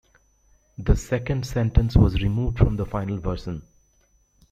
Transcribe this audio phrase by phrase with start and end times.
[0.79, 3.61] The second sentence was removed from the final version.